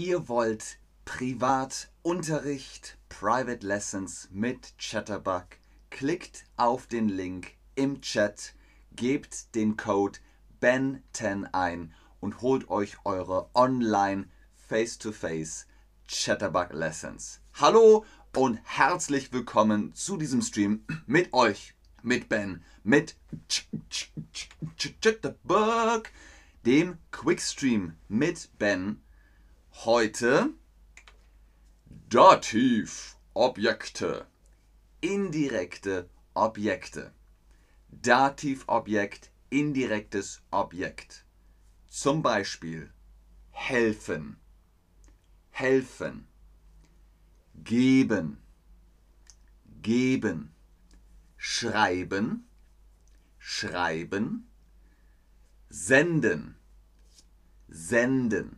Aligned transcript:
Ihr 0.00 0.28
wollt 0.28 0.78
Privatunterricht, 1.04 2.98
Private 3.08 3.66
Lessons 3.66 4.28
mit 4.30 4.78
Chatterbug? 4.78 5.46
Klickt 5.90 6.44
auf 6.56 6.86
den 6.86 7.08
Link 7.08 7.56
im 7.74 8.00
Chat, 8.00 8.54
gebt 8.94 9.56
den 9.56 9.76
Code 9.76 10.20
BEN10 10.62 11.52
ein 11.52 11.92
und 12.20 12.42
holt 12.42 12.70
euch 12.70 12.98
eure 13.04 13.50
Online 13.56 14.28
Face-to-Face 14.68 15.66
Chatterbug 16.06 16.72
Lessons. 16.74 17.40
Hallo 17.54 18.04
und 18.36 18.60
herzlich 18.62 19.32
willkommen 19.32 19.96
zu 19.96 20.16
diesem 20.16 20.42
Stream 20.42 20.84
mit 21.06 21.32
euch, 21.32 21.74
mit 22.02 22.28
Ben, 22.28 22.62
mit 22.84 23.16
Chatterbug, 24.78 26.04
dem 26.64 26.98
Quickstream 27.10 27.96
mit 28.06 28.56
Ben. 28.60 29.02
Heute 29.84 30.54
Dativobjekte, 32.08 34.26
indirekte 35.00 36.10
Objekte. 36.34 37.12
Dativobjekt, 37.88 39.30
indirektes 39.50 40.42
Objekt. 40.50 41.24
Zum 41.86 42.22
Beispiel 42.22 42.92
helfen, 43.52 44.40
helfen, 45.52 46.26
geben, 47.62 48.42
geben, 49.80 50.52
schreiben, 51.36 52.48
schreiben, 53.38 54.50
senden, 55.68 56.56
senden. 57.68 58.57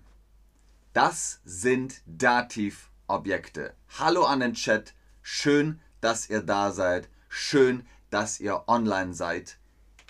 Das 0.92 1.40
sind 1.44 2.02
Dativobjekte. 2.06 3.76
Hallo 4.00 4.24
an 4.24 4.40
den 4.40 4.54
Chat. 4.54 4.92
Schön, 5.22 5.80
dass 6.00 6.28
ihr 6.28 6.42
da 6.42 6.72
seid. 6.72 7.08
Schön, 7.28 7.86
dass 8.10 8.40
ihr 8.40 8.64
online 8.66 9.14
seid. 9.14 9.60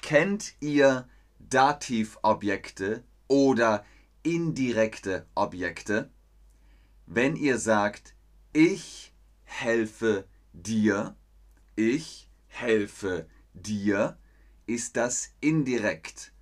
Kennt 0.01 0.55
ihr 0.61 1.07
Dativobjekte 1.39 3.05
oder 3.29 3.85
indirekte 4.23 5.27
Objekte? 5.35 6.09
Wenn 7.05 7.37
ihr 7.37 7.59
sagt, 7.59 8.15
ich 8.55 9.13
helfe 9.43 10.27
dir, 10.55 11.15
ich 11.77 12.31
helfe 12.47 13.29
dir, 13.53 14.17
ist 14.65 14.97
das 14.97 15.35
indirekt. 15.41 16.33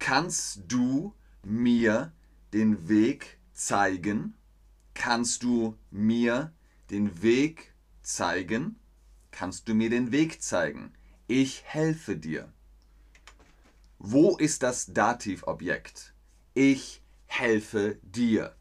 Kannst 0.00 0.62
du 0.66 1.14
mir 1.44 2.12
den 2.52 2.88
Weg 2.88 3.38
zeigen? 3.54 4.34
Kannst 4.92 5.42
du 5.42 5.78
mir 5.90 6.52
den 6.90 7.22
Weg 7.22 7.72
zeigen? 8.02 8.78
Kannst 9.30 9.68
du 9.68 9.74
mir 9.74 9.90
den 9.90 10.12
Weg 10.12 10.42
zeigen? 10.42 10.92
Ich 11.26 11.64
helfe 11.64 12.16
dir. 12.16 12.52
Wo 13.98 14.36
ist 14.36 14.62
das 14.62 14.92
Dativobjekt? 14.92 16.14
Ich 16.52 17.00
helfe 17.26 17.98
dir. 18.02 18.54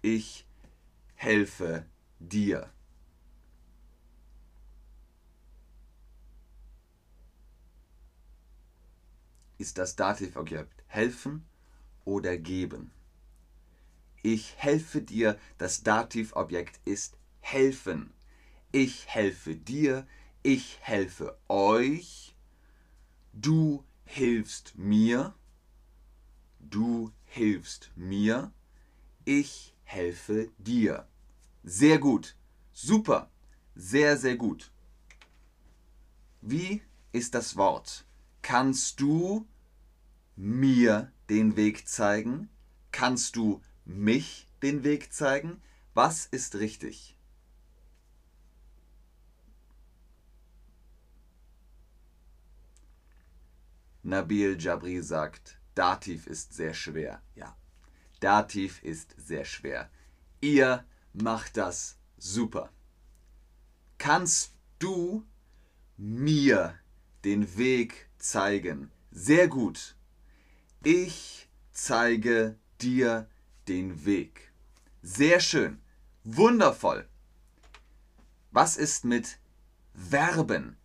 Ich 0.00 0.46
helfe 1.14 1.84
dir. 2.18 2.72
Ist 9.58 9.76
das 9.76 9.96
Dativobjekt 9.96 10.84
helfen 10.86 11.44
oder 12.04 12.38
geben? 12.38 12.92
Ich 14.30 14.56
helfe 14.58 15.00
dir, 15.00 15.38
das 15.56 15.84
Dativobjekt 15.84 16.80
ist 16.84 17.16
helfen. 17.40 18.12
Ich 18.72 19.06
helfe 19.06 19.56
dir, 19.56 20.06
ich 20.42 20.80
helfe 20.82 21.38
euch, 21.48 22.36
du 23.32 23.86
hilfst 24.04 24.76
mir, 24.76 25.34
du 26.60 27.10
hilfst 27.24 27.90
mir, 27.96 28.52
ich 29.24 29.74
helfe 29.84 30.50
dir. 30.58 31.08
Sehr 31.64 31.96
gut, 31.96 32.36
super, 32.74 33.30
sehr, 33.76 34.18
sehr 34.18 34.36
gut. 34.36 34.70
Wie 36.42 36.82
ist 37.12 37.34
das 37.34 37.56
Wort? 37.56 38.04
Kannst 38.42 39.00
du 39.00 39.46
mir 40.36 41.10
den 41.30 41.56
Weg 41.56 41.88
zeigen? 41.88 42.50
Kannst 42.92 43.34
du 43.34 43.62
mich 43.88 44.46
den 44.62 44.84
Weg 44.84 45.12
zeigen? 45.12 45.60
Was 45.94 46.26
ist 46.26 46.56
richtig? 46.56 47.16
Nabil 54.02 54.56
Jabri 54.58 55.02
sagt, 55.02 55.58
Dativ 55.74 56.26
ist 56.26 56.54
sehr 56.54 56.74
schwer. 56.74 57.22
Ja, 57.34 57.56
Dativ 58.20 58.82
ist 58.82 59.14
sehr 59.18 59.44
schwer. 59.44 59.90
Ihr 60.40 60.84
macht 61.12 61.56
das 61.56 61.98
super. 62.16 62.70
Kannst 63.98 64.54
du 64.78 65.26
mir 65.96 66.78
den 67.24 67.56
Weg 67.56 68.08
zeigen? 68.18 68.90
Sehr 69.10 69.48
gut. 69.48 69.96
Ich 70.84 71.48
zeige 71.72 72.56
dir 72.80 73.28
den 73.68 74.04
Weg. 74.04 74.52
Sehr 75.02 75.40
schön. 75.40 75.80
Wundervoll. 76.24 77.08
Was 78.50 78.76
ist 78.76 79.04
mit 79.04 79.38
Verben? 79.94 80.76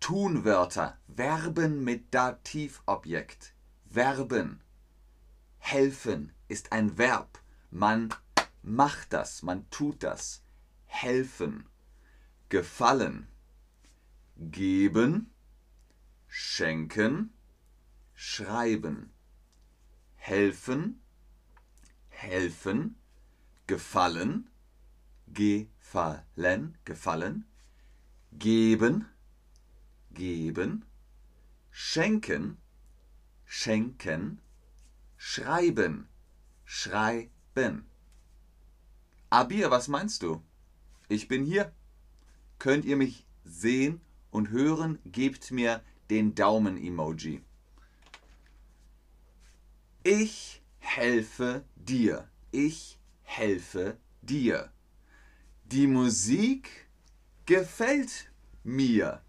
Tunwörter. 0.00 0.98
Verben 1.14 1.84
mit 1.84 2.12
Dativobjekt. 2.12 3.54
Verben. 3.88 4.60
Helfen 5.58 6.32
ist 6.48 6.72
ein 6.72 6.98
Verb. 6.98 7.40
Man 7.70 8.14
macht 8.62 9.12
das, 9.12 9.42
man 9.42 9.68
tut 9.70 10.02
das. 10.02 10.42
Helfen. 10.86 11.66
Gefallen. 12.48 13.28
Geben. 14.36 15.30
Schenken. 16.26 17.32
Schreiben. 18.14 19.12
Helfen 20.16 21.00
helfen, 22.18 22.96
gefallen, 23.68 24.50
gefallen, 25.28 26.76
gefallen, 26.84 27.44
geben, 28.32 29.06
geben, 30.10 30.84
schenken, 31.70 32.58
schenken, 33.44 34.40
schreiben, 35.16 36.08
schreiben. 36.64 37.86
Abir, 39.30 39.70
was 39.70 39.86
meinst 39.86 40.22
du? 40.22 40.42
Ich 41.08 41.28
bin 41.28 41.44
hier. 41.44 41.72
Könnt 42.58 42.84
ihr 42.84 42.96
mich 42.96 43.26
sehen 43.44 44.00
und 44.32 44.50
hören? 44.50 44.98
Gebt 45.04 45.52
mir 45.52 45.84
den 46.10 46.34
Daumen-Emoji. 46.34 47.42
Ich 50.02 50.57
helfe 50.88 51.64
dir. 51.76 52.28
Ich 52.50 52.98
helfe 53.22 53.98
dir. 54.22 54.72
Die 55.64 55.86
Musik 55.86 56.88
gefällt 57.46 58.32
mir. 58.64 59.22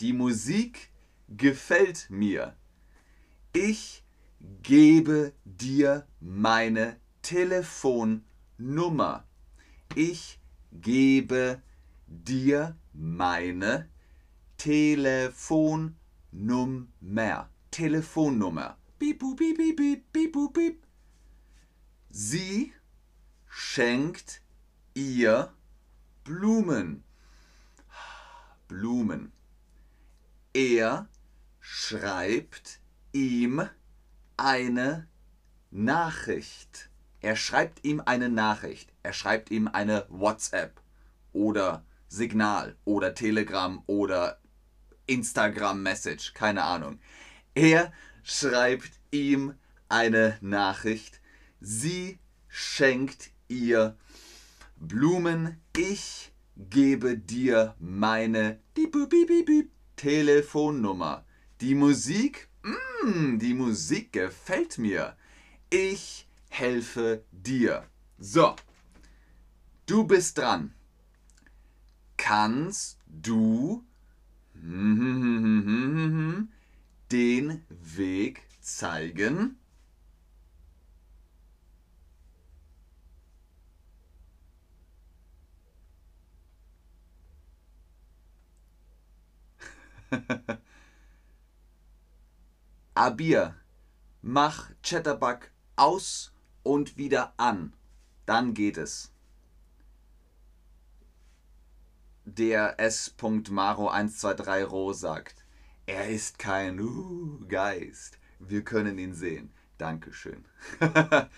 Die 0.00 0.12
Musik 0.12 0.90
gefällt 1.28 2.10
mir. 2.10 2.56
Ich 3.52 4.02
gebe 4.62 5.32
dir 5.44 6.06
meine 6.20 6.96
Telefonnummer. 7.22 9.24
Ich 9.94 10.40
gebe 10.72 11.62
dir 12.08 12.76
meine 12.92 13.88
Telefonnummer. 14.56 17.50
Telefonnummer. 17.70 18.76
Piep, 18.98 19.20
piep, 19.20 19.38
piep, 19.38 19.76
piep, 19.76 20.12
piep, 20.12 20.52
piep. 20.52 20.83
Sie 22.16 22.72
schenkt 23.48 24.40
ihr 24.94 25.52
Blumen. 26.22 27.02
Blumen. 28.68 29.32
Er 30.52 31.08
schreibt 31.58 32.78
ihm 33.10 33.68
eine 34.36 35.08
Nachricht. 35.72 36.88
Er 37.20 37.34
schreibt 37.34 37.84
ihm 37.84 38.00
eine 38.06 38.28
Nachricht. 38.28 38.92
Er 39.02 39.12
schreibt 39.12 39.50
ihm 39.50 39.66
eine 39.66 40.06
WhatsApp 40.08 40.80
oder 41.32 41.84
Signal 42.06 42.76
oder 42.84 43.16
Telegram 43.16 43.82
oder 43.88 44.38
Instagram 45.08 45.82
Message, 45.82 46.32
keine 46.32 46.62
Ahnung. 46.62 47.00
Er 47.56 47.92
schreibt 48.22 49.00
ihm 49.10 49.54
eine 49.88 50.38
Nachricht 50.40 51.20
Sie 51.60 52.18
schenkt 52.48 53.30
ihr 53.48 53.96
Blumen. 54.76 55.60
Ich 55.76 56.32
gebe 56.56 57.18
dir 57.18 57.74
meine 57.78 58.60
Telefonnummer. 59.96 61.24
Die 61.60 61.74
Musik, 61.74 62.48
mm, 62.62 63.38
die 63.38 63.54
Musik 63.54 64.12
gefällt 64.12 64.78
mir. 64.78 65.16
Ich 65.70 66.28
helfe 66.48 67.24
dir. 67.32 67.84
So, 68.18 68.54
du 69.86 70.04
bist 70.04 70.38
dran. 70.38 70.74
Kannst 72.16 72.98
du 73.06 73.84
den 77.12 77.64
Weg 77.68 78.42
zeigen? 78.60 79.58
Abir, 92.94 93.54
mach 94.22 94.70
Chatterbug 94.82 95.50
aus 95.76 96.32
und 96.62 96.96
wieder 96.96 97.34
an. 97.36 97.74
Dann 98.26 98.54
geht 98.54 98.78
es. 98.78 99.12
Der 102.24 102.80
S.Maro123 102.80 104.94
sagt, 104.94 105.44
er 105.86 106.08
ist 106.08 106.38
kein 106.38 106.80
uh, 106.80 107.46
Geist. 107.46 108.18
Wir 108.38 108.64
können 108.64 108.98
ihn 108.98 109.14
sehen. 109.14 109.52
Dankeschön. 109.76 110.44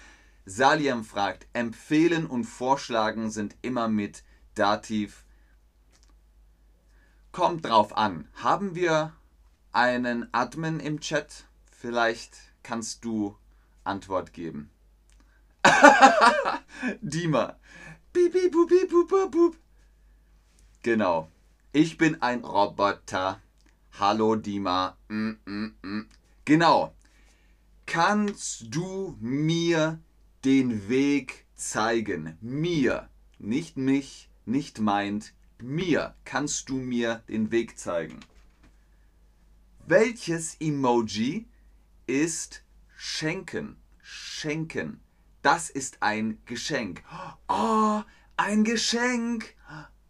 Saliam 0.44 1.04
fragt, 1.04 1.48
empfehlen 1.52 2.26
und 2.26 2.44
vorschlagen 2.44 3.30
sind 3.30 3.56
immer 3.62 3.88
mit 3.88 4.22
Dativ. 4.54 5.25
Kommt 7.36 7.66
drauf 7.66 7.94
an. 7.98 8.26
Haben 8.36 8.74
wir 8.74 9.12
einen 9.70 10.26
Admin 10.32 10.80
im 10.80 11.00
Chat? 11.00 11.44
Vielleicht 11.70 12.34
kannst 12.62 13.04
du 13.04 13.36
Antwort 13.84 14.32
geben. 14.32 14.70
Dima. 17.02 17.58
Bieb, 18.14 18.32
bieb, 18.32 18.52
bieb, 18.52 18.88
bieb, 18.88 19.30
bieb. 19.30 19.58
Genau. 20.82 21.30
Ich 21.74 21.98
bin 21.98 22.22
ein 22.22 22.42
Roboter. 22.42 23.42
Hallo 23.98 24.36
Dima. 24.36 24.96
Mm, 25.08 25.32
mm, 25.44 25.74
mm. 25.82 26.08
Genau. 26.46 26.94
Kannst 27.84 28.74
du 28.74 29.14
mir 29.20 30.00
den 30.46 30.88
Weg 30.88 31.44
zeigen? 31.54 32.38
Mir. 32.40 33.10
Nicht 33.38 33.76
mich, 33.76 34.30
nicht 34.46 34.80
meint. 34.80 35.34
Mir. 35.62 36.14
Kannst 36.24 36.68
du 36.68 36.76
mir 36.76 37.22
den 37.28 37.50
Weg 37.50 37.78
zeigen? 37.78 38.20
Welches 39.86 40.56
Emoji 40.60 41.46
ist 42.06 42.62
schenken? 42.96 43.76
Schenken. 44.02 45.00
Das 45.42 45.70
ist 45.70 46.02
ein 46.02 46.38
Geschenk. 46.44 47.02
Oh, 47.48 48.02
ein 48.36 48.64
Geschenk. 48.64 49.54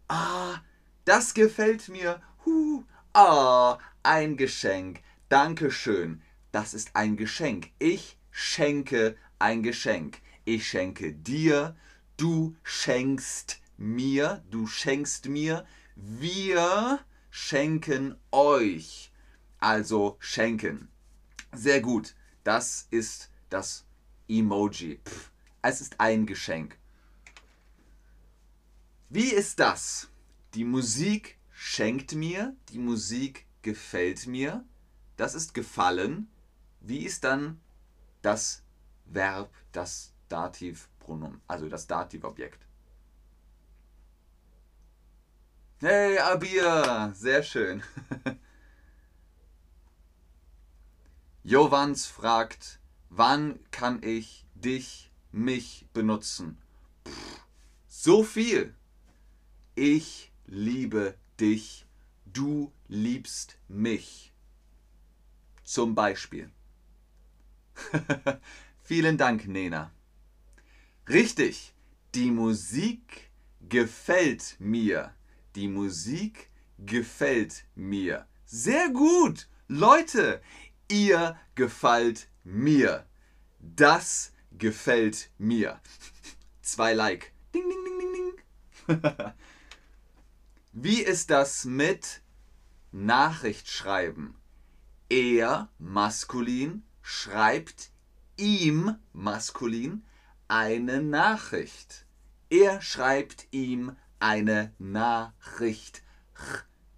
Ah, 0.07 0.61
das 1.05 1.33
gefällt 1.33 1.89
mir. 1.89 2.21
Huh. 2.45 2.83
Ah, 3.13 3.77
ein 4.03 4.35
Geschenk. 4.35 5.01
Dankeschön. 5.29 6.21
Das 6.51 6.73
ist 6.73 6.95
ein 6.95 7.17
Geschenk. 7.17 7.71
Ich 7.79 8.17
schenke 8.31 9.15
ein 9.39 9.63
Geschenk. 9.63 10.21
Ich 10.43 10.67
schenke 10.67 11.13
dir. 11.13 11.75
Du 12.17 12.55
schenkst 12.63 13.61
mir. 13.77 14.43
Du 14.49 14.67
schenkst 14.67 15.27
mir. 15.29 15.65
Wir 15.95 16.99
schenken 17.29 18.15
euch. 18.31 19.11
Also 19.59 20.17
schenken. 20.19 20.89
Sehr 21.53 21.81
gut. 21.81 22.15
Das 22.43 22.87
ist 22.91 23.31
das 23.49 23.85
Emoji. 24.27 24.99
Pff, 25.05 25.31
es 25.61 25.81
ist 25.81 25.99
ein 25.99 26.25
Geschenk. 26.25 26.77
Wie 29.09 29.31
ist 29.31 29.59
das? 29.59 30.09
Die 30.53 30.65
Musik 30.65 31.37
schenkt 31.51 32.13
mir, 32.13 32.55
die 32.69 32.77
Musik 32.77 33.47
gefällt 33.61 34.27
mir, 34.27 34.65
das 35.15 35.33
ist 35.33 35.53
gefallen. 35.53 36.29
Wie 36.81 37.05
ist 37.05 37.23
dann 37.23 37.59
das 38.21 38.63
Verb, 39.05 39.53
das 39.71 40.13
Dativpronomen, 40.29 41.41
also 41.47 41.69
das 41.69 41.87
Dativobjekt? 41.87 42.66
Hey, 45.79 46.17
Abir, 46.17 47.13
sehr 47.13 47.43
schön. 47.43 47.83
Jovans 51.43 52.07
fragt, 52.07 52.79
wann 53.11 53.59
kann 53.69 54.01
ich 54.01 54.47
dich, 54.55 55.11
mich 55.31 55.85
benutzen? 55.93 56.57
Pff, 57.07 57.41
so 57.87 58.23
viel. 58.23 58.73
Ich 59.75 60.31
liebe 60.47 61.13
dich, 61.39 61.85
du 62.25 62.71
liebst 62.87 63.59
mich. 63.67 64.33
Zum 65.63 65.93
Beispiel. 65.93 66.49
Vielen 68.81 69.19
Dank, 69.19 69.47
Nena. 69.47 69.91
Richtig, 71.07 71.75
die 72.15 72.31
Musik 72.31 73.29
gefällt 73.61 74.55
mir. 74.57 75.13
Die 75.57 75.67
Musik 75.67 76.51
gefällt 76.77 77.65
mir. 77.73 78.27
Sehr 78.45 78.89
gut. 78.89 79.47
Leute, 79.67 80.39
ihr 80.87 81.35
gefällt 81.55 82.27
mir. 82.43 83.07
Das 83.57 84.33
gefällt 84.51 85.31
mir. 85.39 85.81
Zwei 86.61 86.93
Like. 86.93 87.33
Ding, 87.55 87.63
ding, 87.67 87.83
ding, 87.85 87.99
ding, 88.87 89.01
ding. 89.01 89.13
Wie 90.73 91.01
ist 91.01 91.31
das 91.31 91.65
mit 91.65 92.21
Nachricht 92.91 93.67
schreiben? 93.67 94.35
Er, 95.09 95.69
maskulin, 95.79 96.83
schreibt 97.01 97.89
ihm, 98.37 98.95
maskulin, 99.11 100.05
eine 100.47 101.01
Nachricht. 101.01 102.05
Er 102.51 102.79
schreibt 102.79 103.47
ihm 103.49 103.95
eine 104.19 104.73
Nachricht. 104.79 106.03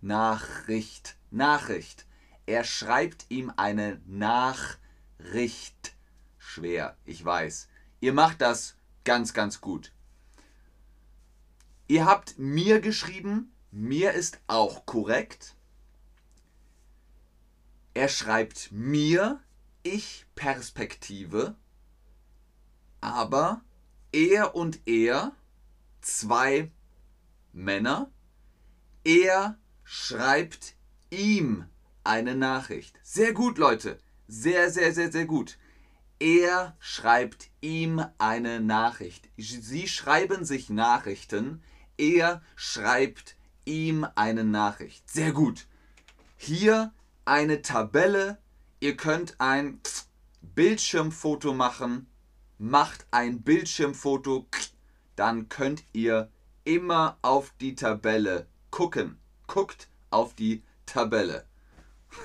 Nachricht, 0.01 1.17
Nachricht. 1.31 2.05
Er 2.45 2.63
schreibt 2.63 3.25
ihm 3.29 3.51
eine 3.57 4.01
Nachricht. 4.05 5.95
Schwer, 6.38 6.97
ich 7.05 7.23
weiß. 7.23 7.67
Ihr 8.01 8.13
macht 8.13 8.41
das 8.41 8.75
ganz, 9.03 9.33
ganz 9.33 9.61
gut. 9.61 9.91
Ihr 11.88 12.05
habt 12.05 12.38
mir 12.38 12.79
geschrieben, 12.81 13.51
mir 13.71 14.13
ist 14.13 14.39
auch 14.47 14.85
korrekt. 14.85 15.55
Er 17.93 18.07
schreibt 18.07 18.71
mir, 18.71 19.41
ich 19.83 20.25
Perspektive, 20.35 21.55
aber 23.01 23.61
er 24.11 24.55
und 24.55 24.79
er, 24.88 25.33
zwei 26.01 26.71
Männer, 27.53 28.11
er 29.03 29.57
schreibt 29.83 30.75
ihm 31.09 31.65
eine 32.03 32.35
Nachricht. 32.35 32.99
Sehr 33.03 33.33
gut, 33.33 33.57
Leute. 33.57 33.97
Sehr, 34.27 34.69
sehr, 34.69 34.93
sehr, 34.93 35.11
sehr 35.11 35.25
gut. 35.25 35.57
Er 36.19 36.75
schreibt 36.79 37.49
ihm 37.61 38.03
eine 38.17 38.59
Nachricht. 38.59 39.29
Sie 39.37 39.87
schreiben 39.87 40.43
sich 40.43 40.69
Nachrichten. 40.69 41.63
Er 41.97 42.41
schreibt 42.55 43.35
ihm 43.65 44.05
eine 44.15 44.43
Nachricht. 44.43 45.09
Sehr 45.09 45.31
gut. 45.31 45.65
Hier 46.35 46.93
eine 47.25 47.61
Tabelle. 47.61 48.37
Ihr 48.81 48.97
könnt 48.97 49.39
ein 49.39 49.79
Bildschirmfoto 50.41 51.53
machen. 51.53 52.07
Macht 52.57 53.07
ein 53.11 53.41
Bildschirmfoto. 53.41 54.47
Dann 55.15 55.47
könnt 55.47 55.83
ihr 55.93 56.29
immer 56.69 57.17
auf 57.23 57.51
die 57.59 57.73
Tabelle 57.73 58.45
gucken. 58.69 59.17
Guckt 59.47 59.89
auf 60.11 60.35
die 60.35 60.63
Tabelle. 60.85 61.45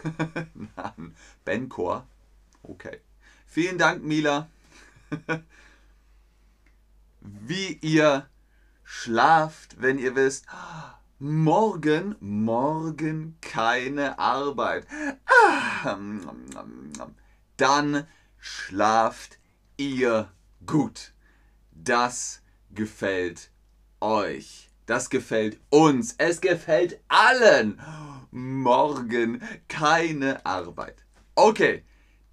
Benkor. 1.44 2.06
Okay. 2.62 3.00
Vielen 3.46 3.78
Dank, 3.78 4.02
Mila. 4.04 4.48
Wie 7.20 7.78
ihr 7.80 8.28
schlaft, 8.82 9.80
wenn 9.80 9.98
ihr 9.98 10.14
wisst, 10.14 10.46
Morgen, 11.20 12.16
morgen 12.20 13.38
keine 13.40 14.18
Arbeit. 14.18 14.86
Dann 17.56 18.06
schlaft 18.38 19.38
ihr 19.78 20.30
gut. 20.66 21.14
Das 21.72 22.42
gefällt 22.72 23.50
euch. 24.04 24.68
Das 24.86 25.08
gefällt 25.08 25.58
uns. 25.70 26.14
Es 26.18 26.40
gefällt 26.40 27.00
allen. 27.08 27.80
Morgen 28.30 29.42
keine 29.66 30.44
Arbeit. 30.44 31.04
Okay, 31.34 31.82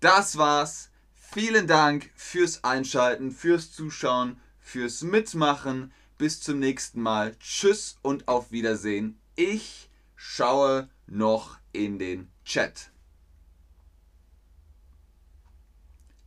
das 0.01 0.37
war's. 0.37 0.89
Vielen 1.13 1.65
Dank 1.67 2.11
fürs 2.15 2.63
Einschalten, 2.65 3.31
fürs 3.31 3.71
Zuschauen, 3.71 4.39
fürs 4.59 5.01
Mitmachen. 5.01 5.93
Bis 6.17 6.41
zum 6.41 6.59
nächsten 6.59 7.01
Mal. 7.01 7.37
Tschüss 7.39 7.97
und 8.01 8.27
auf 8.27 8.51
Wiedersehen. 8.51 9.17
Ich 9.35 9.89
schaue 10.15 10.89
noch 11.07 11.57
in 11.71 11.97
den 11.99 12.29
Chat. 12.43 12.91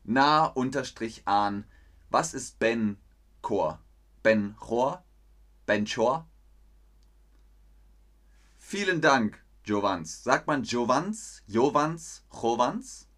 Na 0.04 0.46
unterstrich 0.46 1.22
an. 1.26 1.64
Was 2.10 2.32
ist 2.32 2.58
Ben 2.58 2.96
Chor? 3.42 3.78
Ben 4.22 4.56
Chor? 4.58 5.03
Ben 5.66 5.86
Chor? 5.86 6.26
Vielen 8.58 9.00
Dank, 9.00 9.42
Jovans. 9.64 10.22
Sagt 10.22 10.46
man 10.46 10.62
Jovans? 10.62 11.42
Jovans? 11.46 12.22
Jovans? 12.30 13.08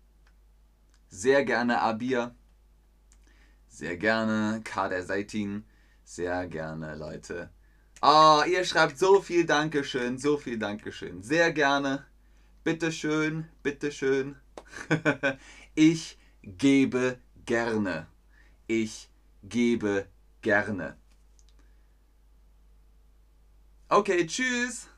Sehr 1.09 1.45
gerne 1.45 1.81
Abir. 1.81 2.35
Sehr 3.69 3.97
gerne 3.97 4.61
Kader 4.65 5.03
Seitin. 5.03 5.65
Sehr 6.05 6.47
gerne, 6.47 6.95
Leute. 6.95 7.51
Ah, 8.01 8.41
oh, 8.41 8.45
ihr 8.45 8.65
schreibt 8.65 8.99
so 8.99 9.21
viel 9.21 9.45
Dankeschön, 9.45 10.19
so 10.19 10.37
viel 10.37 10.59
Dankeschön. 10.59 11.23
Sehr 11.23 11.53
gerne. 11.53 12.05
Bitteschön, 12.63 13.47
bitteschön. 13.63 14.37
ich 15.75 16.19
gebe 16.43 17.19
gerne. 17.45 18.07
Ich 18.67 19.09
gebe 19.43 20.07
gerne. 20.43 20.97
Okay, 23.89 24.27
tschüss. 24.27 24.89